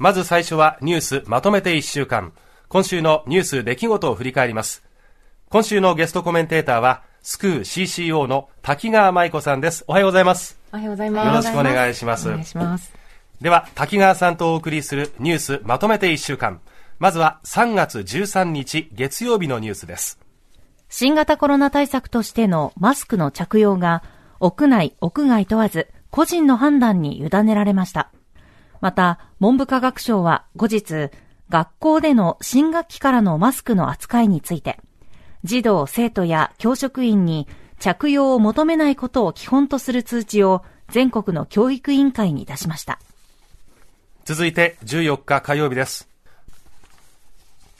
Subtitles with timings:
[0.00, 2.32] まず最初はニュースまとめて1週間。
[2.68, 4.82] 今週のニュース出来事を振り返ります。
[5.50, 9.84] 今週のゲストコメンテーターは、スクー CCO の滝川舞子さんです。
[9.86, 10.58] おはようございます。
[10.72, 11.26] おはようございます。
[11.26, 12.30] よろしくお願いします。
[12.30, 12.94] お願いします。
[13.42, 16.62] では、滝川さんとお送りするニュースまとめて1週間。
[16.98, 20.18] まずは3月13日月曜日のニュースです。
[20.88, 24.02] 新型コロナ対策としてのマスクの着用が
[24.38, 28.10] 屋内、屋外問わず個人の判断に委ねられました。
[28.80, 31.10] また、文部科学省は後日、
[31.48, 34.78] 学校での新学期からのマスクの扱いについて、
[35.44, 43.00] 児童、生徒や教職員に着用を求めないことを基本とする通知を全国の教育委員会に出しました。
[44.24, 46.08] 続いて14日火曜日です。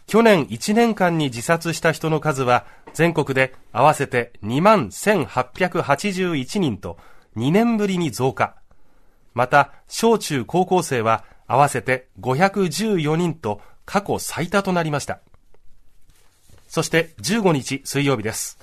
[0.07, 6.99] 去年1年間に自殺した人の数は全国で合わせて2万1881人と
[7.37, 8.60] 2年ぶりに増加。
[9.35, 15.21] また、小中高校生は合わせて514人と過去最多となりました。
[16.69, 18.59] そして15日水曜日です。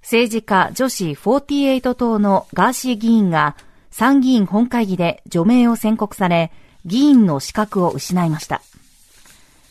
[0.00, 3.56] 政治家女子48党のガーシー議員が
[3.90, 6.50] 参議院本会議で除名を宣告され、
[6.86, 8.62] 議員の資格を失いました。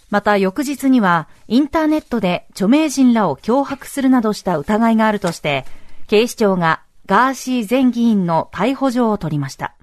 [0.10, 5.66] また翌日にはインターネットで著名人らを脅迫するなどした疑いがあるとして、
[6.08, 9.77] 警視庁がガーシー前議員の逮捕状を取りました。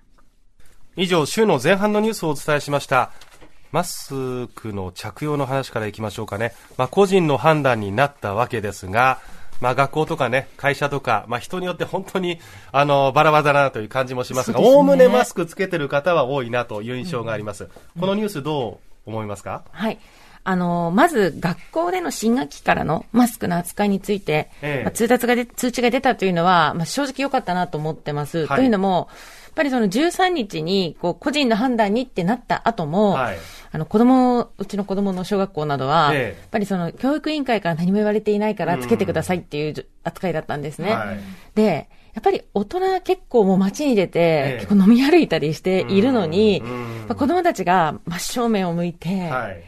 [0.96, 3.10] 以上、週の前半のニュースをお伝えしました。
[3.72, 6.54] マスクの着用の話からいきましょうかね。
[6.76, 9.18] まあ、個人の判断になったわけですが、
[9.60, 12.38] まあ、学校とかね、会社とか、まあ、人によって本当に、
[12.70, 17.64] あの、バラバラだなという感じもしますが、おおむねマスクつけてる方は多いなという印象があります。
[17.64, 19.64] うん、このニュースどう思いますか？
[19.72, 19.98] はい。
[20.44, 28.46] あの、まず学校での新学期からのマスクの扱いについて、ええ、まあ、通達がで、通知が出たというのは、まあ、正直良かったなと思ってます。
[28.46, 29.08] はい、というのも、
[29.54, 33.38] ぱりその13日に、こう、個人の判断にってなった後も、はい、
[33.72, 40.92] あの、子供、うちの子供の小学校などは、ええ、やっぱりその、教育委員会から何も言われていないから、つけてくださいっていう扱いだったんですね。
[40.92, 41.18] はい、
[41.54, 44.22] で、やっぱり大人結構もう街に出て、え
[44.56, 46.62] え、結構飲み歩いたりしているのに、
[47.08, 49.64] まあ、子供たちが真正面を向いて、はい。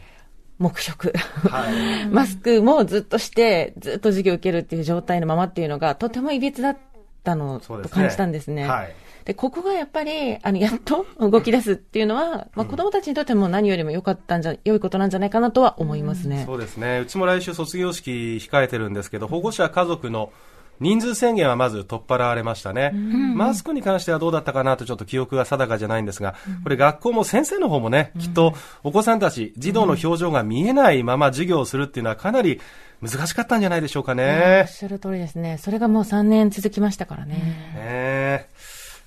[0.59, 1.13] 黙食。
[1.49, 6.77] はい、 マスクもずっとして、ずっと授業受けるっていう状態のままっていうのが、とてもいびつだっ
[7.27, 8.67] たのと感じたんですね。
[8.67, 8.95] はい
[9.27, 16.43] で、ここがやっぱり、あの、やっと動き出すっていうのは、まあ、子供たちにとっても何よりも良かったんじゃ、良いことなんじゃないかなとは思いますね。
[16.45, 16.99] そうですね。
[16.99, 20.31] うちも来週卒業式控えてるんですけど、保護者家族の
[20.79, 32.59] 人数制限はまず取っ払われましたね、うん、マスクに関してはどうだったかなとちょっと記憶が定かじゃないんですが、これ学校も先生の方もね、きっとお子さんたち、児童の表情が見えないまま授業をするっていうのはかなり
[33.01, 34.61] 難しかったんじゃないでしょうかね。
[34.63, 35.57] おっしゃる通りですね。
[35.59, 37.35] それがもう3年続きましたからね。
[37.75, 38.49] ね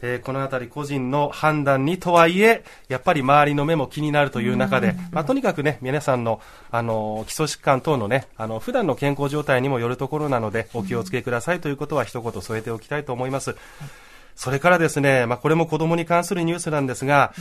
[0.03, 6.41] えー、このあたり個人の判断にとはいえ、やっぱり周りの目も気になるという中で、まあ、とにかくね、皆さんの、
[6.71, 13.57] あの、基礎疾患等のね、あの、普段の健康状態にもよるところなので、お気をつけくださいということは一言添えておきたいと思います。
[14.37, 17.35] それからですね、まあ、これも子供に関するニュースなんですが、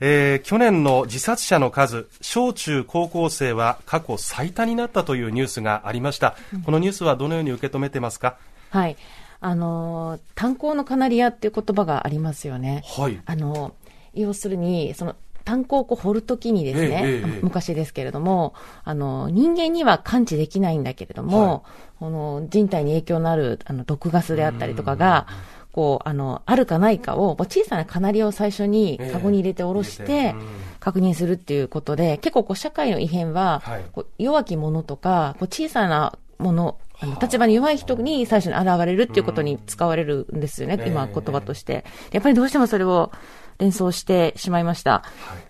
[0.00, 6.34] えー、去年の自殺者の数、小中高校生は過去最多になったというニュースがありました。
[6.64, 8.36] このニュースはどのように受け止めてますか？
[8.70, 8.96] はい。
[9.44, 12.82] あの、炭鉱のカナリアっていう言葉がありますよね。
[12.96, 13.20] はい。
[13.26, 13.74] あの、
[14.14, 21.60] 要するに、その、炭鉱を掘るときにですね、ええ昔ですけれども、あの、人間には感知できないんだけれども、はい、
[21.98, 25.26] この人体に影響のある、あの、毒ガスであったりとかが、
[25.72, 30.34] こう、あの、あるかないかを、小さなカナリアを最初にカゴに入れて下ろして、
[30.80, 33.62] 確認するっていうことで、結構こう、社会の異変は、
[33.92, 41.84] こう弱き者とか、こう小さなものあの、立場に弱い人に最初に現れるっていうことに使われるんですよね、うん、今言葉として。
[42.12, 43.12] やっぱりどうしてもそれを
[43.58, 44.90] 連想してしまいました。
[44.90, 45.04] は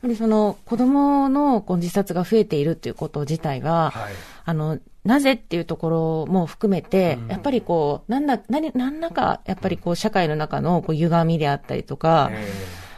[0.04, 4.12] い、でその子供のこう自殺が増えているっていうこと自体が、はい、
[4.44, 12.30] あの、なぜっていうところも含めて、うん、やっぱりこう、なんだ、何、なんらか、やっぱりこう、社会の中のこう歪みであったりとか、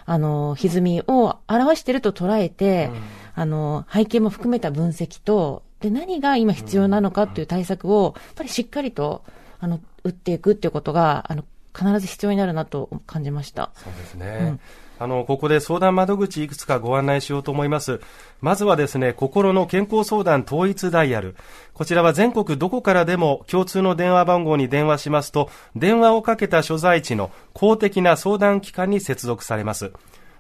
[0.05, 9.23] あの、歪みを表していると捉えて、うん、あの、背景も含めた分析と、で、何が今必要なのかっていう対策を、やっぱりしっかりと、
[9.61, 11.45] あの、打っていくっていうことが、あの、
[11.77, 13.71] 必ず必要になるなと感じました。
[13.75, 14.39] そうですね。
[14.43, 14.61] うん
[14.99, 18.01] あの、ここで相談窓口いくつかご案内しようと思います。
[18.41, 21.37] まずはですね、心の健康相談統一ダイヤル。
[21.75, 29.93] こちらは全国どこからでも共通の電話番号に電話しますと、電話をかけた所在地の公的な相談機関に接続されます。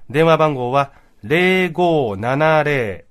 [0.08, 3.04] 電話番号は0570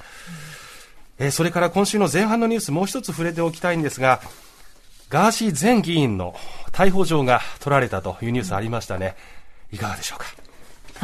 [1.19, 4.21] えー、それから今週の前半のニュースもう一つ触れておきたいんですが、
[5.11, 6.35] ガーシー前議員の
[6.71, 9.17] 逮捕状が取られたというニュースありましたね。
[9.73, 10.27] いかがでしょうか？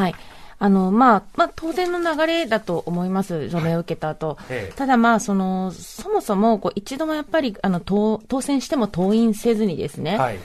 [0.01, 0.15] はい。
[0.59, 4.37] あの、まあ、まあ、当然の流れだと思います、除名を受けた後、はい。
[4.51, 10.39] ええ、ただまあ、その、そもそも、こう、一度もやっぱり、あの、当、当選しても登院せずにですね、はい、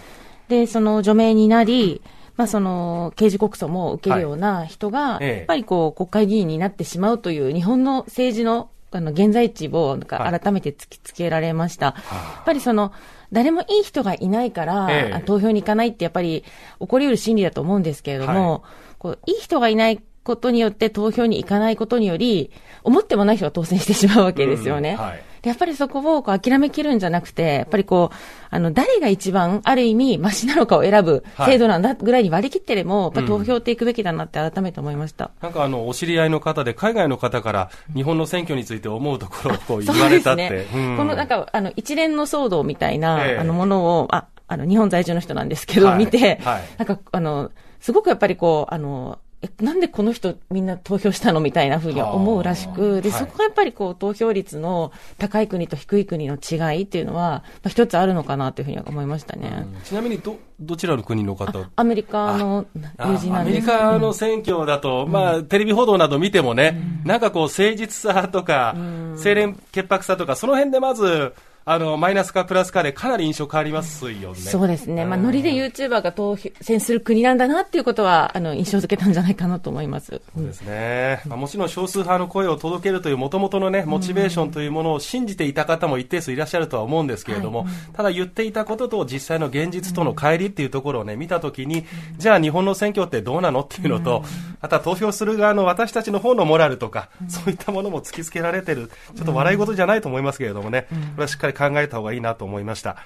[0.50, 2.02] で、その、除名になり、
[2.36, 11.86] まあ、その、刑事告訴も受けるような人が、はい、やっぱりこう、国会議員になってしまうという、日本の政治の、あの、現在地を、なんか、改めて突きつけられました。
[11.86, 11.96] や
[12.42, 12.92] っぱりその、
[13.32, 16.44] 誰もいい人がいないから、え、投票に行かないって、やっぱり、
[16.80, 18.64] 起こり得る心理だと思うんですけれども、
[18.98, 22.52] こう、いい人がいないことによって投票に行かないことにより、
[22.84, 24.98] 思ってもない人が当選してしまうわけですよね。
[25.00, 28.16] うんはい、やっぱりそこをこう諦めきるんじゃなくて、やっぱりこう、
[28.50, 35.32] あの、誰が一番ある意味マシなのかを選ぶ制度なんだぐらいに割り切ってでも、やっぱ投票っていくべきだなって改めて思いました。
[35.42, 40.50] うん、なんかあの、お知り合いの方で、海外の方から日本の選挙について思うところをこう言われたって。
[40.50, 49.21] ねうん、このなんか、あの、一連の騒動みたいな、えー、あの、ものを、あ、あの、日本在住の人なんですけど、はい、見て、はい、なんか、あの、すごくやっぱりこう、あの、え、
[49.60, 59.66] なんでこの人みんな投票したのみたいなふうに思うらしく、で、そこがやっぱりこう投票率の高い国と低い国の違いっていうのは、まあ、一つあるのかなというふうに思いましたね。
[59.84, 61.70] ちなみにど、どちらの国の方？
[61.76, 74.36] アメリカの友人なんアメリカの選挙だと、うん、まあ、テレビ報道など見てもね、うん、なんかこう誠実さとか、うん、清廉潔白さとか、その辺でまず、あの、マイナスかプラスかでかなり印象変わりますよね。
[74.36, 75.06] そうですね。
[75.06, 80.20] まあ、ノリでユーチューバーが当選する国なんだなっていうことは、あの、印象付けたんじゃないかなと思います。
[80.36, 81.22] そうですね。
[81.28, 91.86] まあ、もちろん少数派の声を届けるというもともとのね、モチベーションというものを信じていた方も一定数いらっしゃるとは思うんですけれども、はい、ただ言っていたことと実際の現実との乖離っていうところをね、見たときに、
[92.18, 94.24] じゃあ日本の選挙ってどうなのっていうのと、
[94.62, 102.98] あとは投票する側の私たちの方のモラルとか、そういったものも突きつけられてる、ちょっと笑い事じゃないと思いますけれどもね、これはしっかり考えた方がいいなと思いました。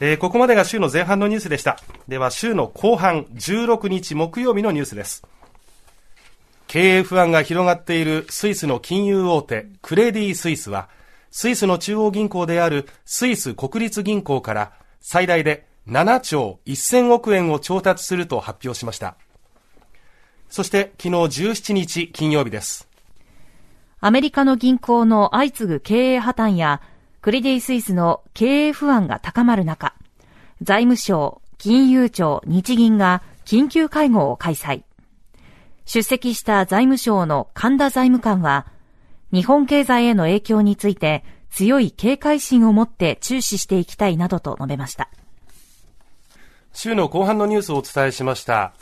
[0.00, 1.78] えー、ここまでが週の前半のニュースでした。
[2.08, 5.26] では週の後半、16日木曜日のニュースです。
[6.68, 10.88] 経営不安が広がっているスイスの金融大手、クレディ・スイスは、
[11.30, 19.16] スイスの中央銀行であるスイス国立銀行から最大で7兆1000億円を調達すると発表しました。
[20.48, 21.08] そして昨日
[21.42, 22.88] 17日金曜日です。
[24.00, 26.80] アメリカの銀行の相次ぐ経営破綻や
[27.20, 29.94] クレディ・スイスの経営不安が高まる中、
[30.62, 34.84] 財務省、金融庁、日銀が緊急会合を開催。
[35.84, 38.66] 出席した財務省の神田財務官は、
[39.32, 45.10] 日本経済への影響について強い警戒心を持って注視していきたいなどと述べました。
[46.72, 48.72] 週の後半のニュースをお伝えしました。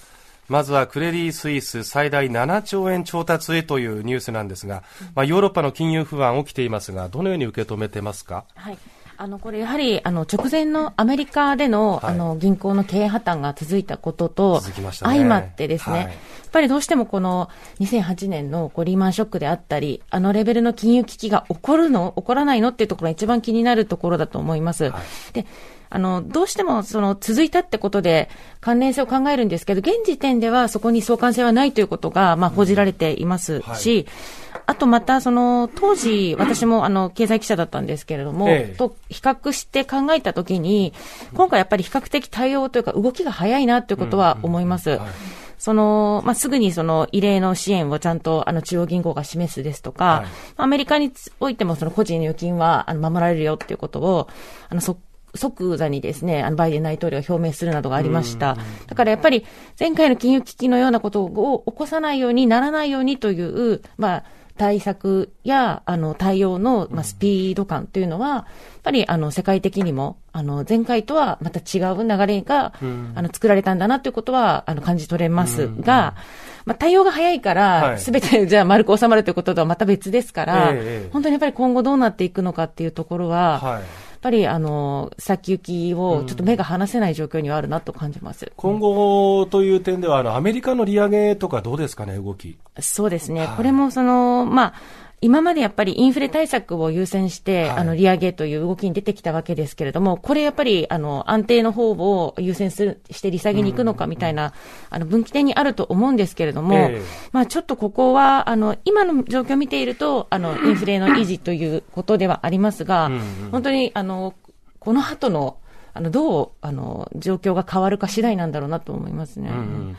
[0.48, 4.82] まずはクレディ・スイス最大7兆円調達へというニュースなんですが、
[5.14, 8.44] まあ、ヨーロッパの金融不安起きていますが、どのように受け止めてますか？
[8.54, 8.78] はい
[9.20, 16.12] あの、これやはり、あの、直前のアメリカでの、はい、あの、銀行の経営破綻が続いたことと、相まってですね、はい、やっ
[16.52, 24.84] ぱりどうしてもこの2008年のこうリーマンショックであったり、あのレベルの金融危機が起こるの起こらないのっていうところが一番気になるところだと思います。
[24.84, 25.46] はい、で
[25.90, 28.28] あの、どうしてもその続いたってことで
[28.60, 34.06] 関連性を考えるんですけど、現時点ではそこに相関性はないということが、まあ、報じられていますし、
[34.52, 40.92] はい、あとまた、その、当時、私もあの、経済記者だったんですけれども、ええ、と比較して考えたときに、
[41.34, 44.90] 今回やっぱり比較的対応というか動きが早いなということは思います。
[44.90, 45.02] うんうん。
[45.02, 45.12] はい。
[45.58, 50.26] その、まあ、すぐにその異例の支援をちゃんとあの中央銀行が示すですとか、はい、
[50.56, 54.28] アメリカにおいてもその個人の預金はあの守られるよっていうことを、
[54.68, 54.98] あの、即
[55.34, 58.56] 即座にですね、あの、バイデン大統領が表明するなどがありました。
[58.86, 59.44] だからやっぱり、
[59.78, 64.24] 前回の金融危機のようなことを起こさないようにならないようにという、まあ、
[64.58, 68.44] 対策や、あの、対応の、まあ、スピード感というのは、やっ
[68.82, 72.74] ぱり、あの、世界的にも、あの、前回とはまた違う流れが、
[73.14, 76.16] あの、作られたんだなということは、あの、感じ取れますが、
[76.64, 80.74] まあ、対応が早いから、すべて、じゃあ丸く収まるということとはまた別ですから、
[81.12, 83.80] 本当にやっぱり今後どうなっていくのかっていうところは、
[84.20, 92.58] ぱりあの先行きをちょっと目が離せない状況にはあるなと感じます、今後という点では、あのアメリカの利上げとか、どうですかね、動き。
[92.80, 94.74] そうですね、はい、これもその、まあ、
[95.20, 104.52] 今までやっぱりインフレ対策を優先して、はい、あの、利上げという動きに出てきたわけですけれども、これやっぱり、あの、安定の方を優先する、して利下げに行くのかみたいな、
[104.90, 113.10] あの、分岐点にあると思うんですけれども、えー、まあちょっとここは、あの、今の状況を見ていると、あの、インフレの維持ということではありますが、
[113.50, 114.34] 本当に、あの、
[114.78, 115.56] この後の、
[115.94, 119.48] あの、どう、あの、状況が変わるか次第なんだろうなと思いますね。
[119.50, 119.96] うんうん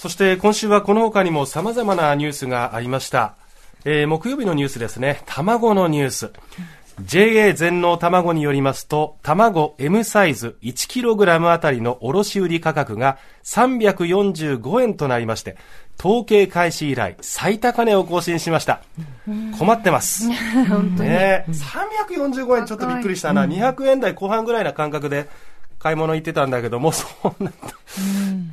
[0.00, 3.34] そして今週はこの他にも様々なニュースがありました。
[3.84, 5.20] えー、木曜日のニュースですね。
[5.26, 6.32] 卵のニュース。
[7.02, 15.58] JA 全農卵によりますと、卵 M サイズ 1kg あたりの卸売価格が345円となりまして、
[15.98, 18.80] 統計開始以来最高値を更新しました。
[19.58, 20.28] 困ってます。
[20.96, 23.44] ね、345円ちょっとびっくりしたな。
[23.44, 25.28] 200円台後半ぐらいな感覚で
[25.80, 27.50] 買い物行ってたんだけども、 そんな。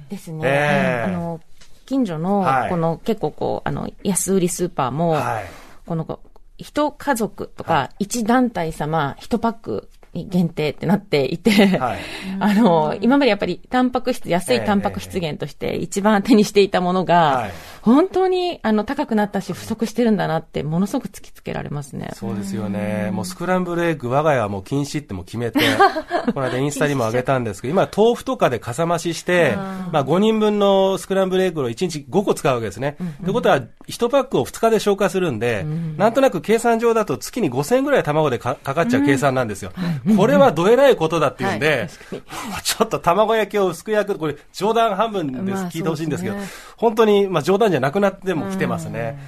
[0.09, 0.41] ですね。
[0.43, 1.41] えー、あの、
[1.85, 5.45] 近所の、この結構こう、あの、安売りスーパーも、はい、
[5.85, 6.19] この、
[6.57, 9.89] 一家族とか、一団体様、一パック
[10.25, 11.99] 限定ってなっていて、はい、
[12.39, 17.49] あの、今までやっぱりタンパク質、安いタンパク質源として一番手にしていたものが、
[17.81, 22.09] 本当にあの高くなったし不足してるんだなってものすごく突きつけられますね。
[22.13, 23.11] そうですよね。
[23.13, 25.59] もうスクランブルエッグ我が家はもう禁止っても決めて、
[26.33, 29.53] この間インスタにも上げたんですけど、今豆腐とかでかさ増しして、
[29.91, 32.97] まあ5人分のスクランブルエッグを1日5個使うわけですね。
[32.97, 39.71] と、うん、いうことは1パックを2日で消化するんで、うん、なんとなく計算上だと月に5000円ぐらい卵でかかっちゃう計算なんですよ。
[40.15, 41.89] これはどえらいことだっていうんで、
[42.27, 46.43] はい、ちょっと卵焼きを薄く焼く、これ冗談半分です、聞いてほしいんですけど、ね、
[46.77, 49.19] 本当に、まあ冗談じゃなくなっても来てますね。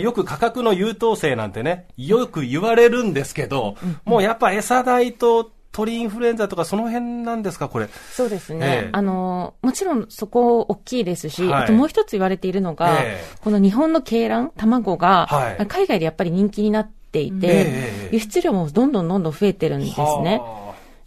[0.00, 7.88] よく価格の優等生なんてね、よく言われるんですけど、もうやっぱ餌代と鳥インフルエンザとかその辺なんですか、これ？
[8.12, 8.90] そうですね。
[8.90, 20.40] えー、あの、もちろんそこ大きいですし、はい、あともう一つ言われているのが、えー、この日本の鶏卵、卵が、はい、海外でやっぱり人気になっていて、えー、輸出量もどんどんどんどん増えてるんですね。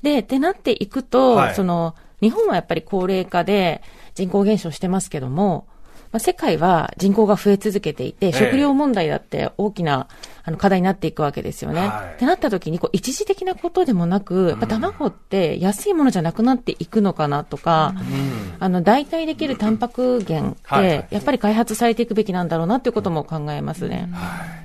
[0.02, 3.82] で、ってなっていくと、はい、その、日本はやっぱり高齢化で
[4.14, 5.66] 人口減少してますけども、
[6.14, 10.08] まあ、世界は人口が増え続けていて、食料問題だって大きな
[10.44, 11.88] あの課題になっていくわけですよね。
[11.88, 24.08] はい、ってなった時にこう、一時的なことでもなく、やっぱ卵って安いものじゃなくなっていくのかなとか、うん、あの、代替できるタンパク源って、やっぱり開発されていくべきなんだろうなっていうことも考えますね。
[24.14, 24.63] はい。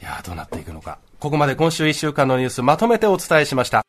[0.00, 0.98] いやどうなっていくのか。
[1.18, 3.84] ここまで今週1週間のニュースまとめてお伝えしました。